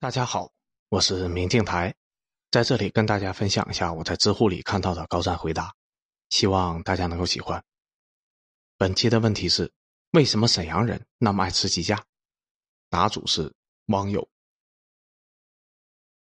[0.00, 0.50] 大家好，
[0.88, 1.94] 我是明镜台，
[2.50, 5.74] 在这里跟大家分享一下我在知乎里看到的高赞回答，
[6.30, 7.62] 希望大家能够喜欢。
[8.78, 9.70] 本期的问题是：
[10.12, 12.02] 为什么沈阳人那么爱吃鸡架？
[12.88, 13.54] 答主是
[13.88, 14.26] 网友。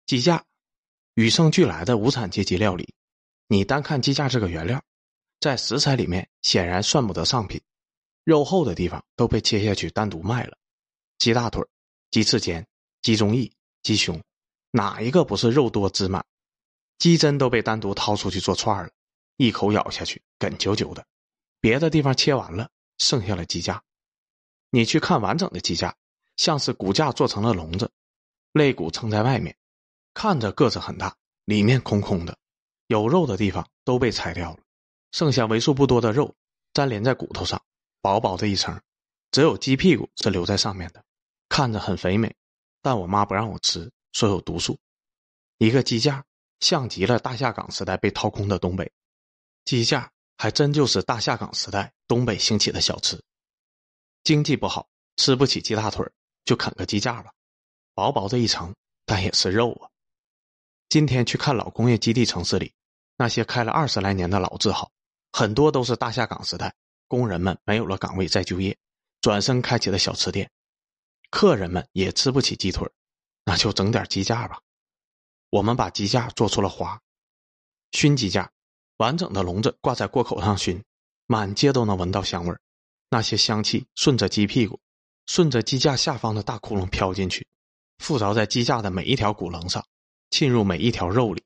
[0.05, 0.45] 鸡架，
[1.15, 2.93] 与生俱来的无产阶级料理。
[3.47, 4.83] 你单看鸡架这个原料，
[5.39, 7.59] 在食材里面显然算不得上品，
[8.23, 10.59] 肉厚的地方都被切下去单独卖了，
[11.17, 11.65] 鸡大腿、
[12.11, 12.67] 鸡翅尖、
[13.01, 13.51] 鸡中翼。
[13.83, 14.23] 鸡胸，
[14.71, 16.25] 哪一个不是肉多汁满？
[16.97, 18.89] 鸡胗都被单独掏出去做串了，
[19.35, 21.05] 一口咬下去，哏啾啾的。
[21.59, 23.83] 别的地方切完了，剩下了鸡架。
[24.69, 25.95] 你去看完整的鸡架，
[26.37, 27.91] 像是骨架做成了笼子，
[28.53, 29.57] 肋骨撑在外面，
[30.13, 32.37] 看着个子很大，里面空空的，
[32.87, 34.59] 有肉的地方都被拆掉了，
[35.11, 36.33] 剩下为数不多的肉
[36.73, 37.61] 粘连在骨头上，
[38.01, 38.81] 薄薄的一层，
[39.29, 41.03] 只有鸡屁股是留在上面的，
[41.49, 42.33] 看着很肥美。
[42.83, 44.77] 但我妈不让我吃，说有毒素。
[45.57, 46.23] 一个鸡架
[46.59, 48.91] 像极了大下岗时代被掏空的东北，
[49.63, 53.19] 鸡架还真就是大下岗时代东北兴起的小吃。
[54.25, 56.05] 经济不好，吃不起鸡大腿，
[56.43, 57.31] 就啃个鸡架吧，
[57.93, 59.89] 薄薄的一层，但也是肉啊。
[60.89, 62.73] 今天去看老工业基地城市里
[63.15, 64.91] 那些开了二十来年的老字号，
[65.31, 66.75] 很多都是大下岗时代
[67.07, 68.77] 工人们没有了岗位再就业，
[69.21, 70.51] 转身开启的小吃店。
[71.33, 72.87] 客人们也吃不起鸡腿，
[73.43, 74.61] 那就整点鸡架吧。
[75.49, 77.01] 我们把鸡架做出了花，
[77.91, 78.51] 熏鸡架，
[78.97, 80.83] 完整的笼子挂在锅口上熏，
[81.25, 82.55] 满街都能闻到香味
[83.09, 84.79] 那些香气顺着鸡屁股，
[85.25, 87.47] 顺着鸡架下方的大窟窿飘进去，
[87.97, 89.83] 附着在鸡架的每一条骨棱上，
[90.29, 91.43] 浸入每一条肉里。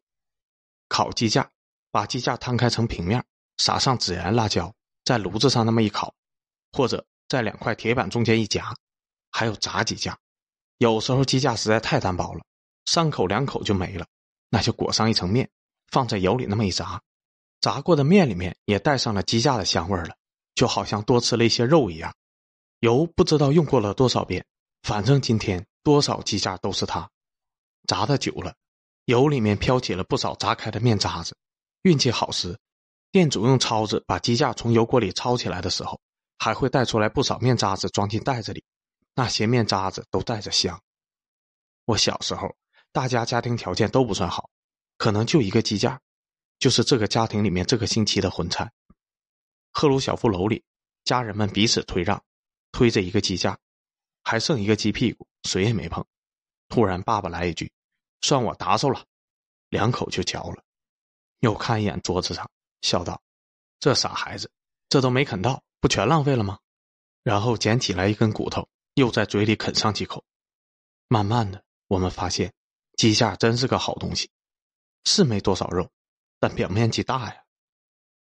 [0.89, 1.49] 烤鸡架，
[1.91, 3.23] 把鸡架摊开成平面，
[3.55, 6.13] 撒上孜然、辣椒，在炉子上那么一烤，
[6.73, 8.75] 或者在两块铁板中间一夹。
[9.38, 10.17] 还有炸鸡架，
[10.80, 12.41] 有时候鸡架实在太单薄了，
[12.85, 14.07] 三口两口就没了，
[14.49, 15.47] 那就裹上一层面，
[15.91, 16.99] 放在油里那么一炸，
[17.61, 20.15] 炸过的面里面也带上了鸡架的香味了，
[20.55, 22.11] 就好像多吃了一些肉一样。
[22.80, 24.43] 油不知道用过了多少遍，
[24.81, 27.08] 反正今天多少鸡架都是它。
[27.86, 28.55] 炸的久了，
[29.05, 31.37] 油里面飘起了不少炸开的面渣子。
[31.83, 32.58] 运气好时，
[33.11, 36.02] 店主用抄子把鸡架从油锅里抄起来的时候，
[36.39, 38.64] 还会带出来不少面渣子装进袋子里。
[39.17, 40.80] 那些面渣子都带着香。
[41.86, 42.55] 我小时候，
[42.92, 44.52] 大家家庭条件都不算好，
[44.95, 46.00] 可能就一个鸡架，
[46.60, 48.72] 就是这个家庭里面这个星期的荤菜。
[49.73, 50.64] 赫鲁晓夫楼里，
[51.04, 52.23] 家人们彼此推让，
[52.72, 53.58] 推着一个鸡架，
[54.23, 56.05] 还剩一个鸡屁股，谁也没碰。
[56.70, 57.72] 突然，爸爸来一句
[58.22, 59.04] ：“算我打手了。”
[59.70, 60.64] 两口就嚼了，
[61.39, 62.48] 又看一眼桌子上，
[62.82, 63.20] 笑道
[63.82, 64.52] ：“这傻孩子，
[64.89, 66.60] 这都没啃到，不全浪费了吗？”
[67.23, 68.70] 然后捡起来一根骨头。
[68.97, 70.23] 又在嘴里啃上几口，
[71.08, 72.52] 慢慢的，我们发现
[72.95, 74.31] 鸡架真是个好东西，
[75.03, 75.91] 是没多少肉，
[76.39, 77.43] 但表面积大呀。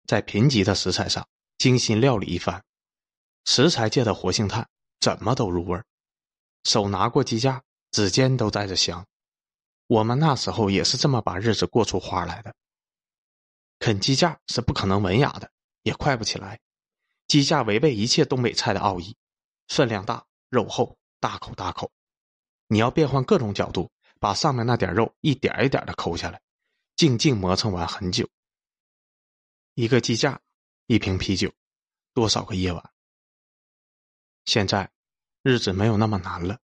[0.06, 1.26] 在贫瘠的食材上
[1.56, 2.62] 精心料理一番，
[3.46, 4.68] 食材界的活性炭
[5.00, 5.86] 怎么都入味儿。
[6.64, 9.06] 手拿过鸡架，指尖都带着香。
[9.86, 12.54] 我们那时候也是这么把日子过出花来的。
[13.78, 15.50] 啃鸡架是不可能文雅的，
[15.82, 16.60] 也快不起来。
[17.26, 19.16] 鸡架违背一切东北菜的奥义，
[19.68, 20.26] 分量大。
[20.48, 21.90] 肉厚，大口大口，
[22.66, 26.40] 你要变换各种角度，把上面那点肉一点一点的抠下来，
[26.96, 28.28] 静静磨蹭完很久。
[29.74, 30.40] 一个鸡架，
[30.86, 31.52] 一瓶啤酒，
[32.14, 32.92] 多少个夜晚。
[34.44, 34.90] 现在，
[35.42, 36.58] 日子没有那么难了，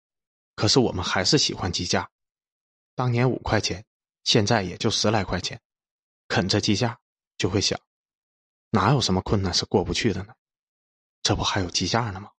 [0.55, 2.09] 可是我们还是喜欢鸡架。
[2.95, 3.85] 当年五块钱，
[4.23, 5.61] 现在也就十来块钱，
[6.27, 6.97] 啃着鸡架
[7.37, 7.79] 就会想，
[8.69, 10.33] 哪有什么困难是过不去的呢？
[11.21, 12.31] 这不还有鸡架呢吗？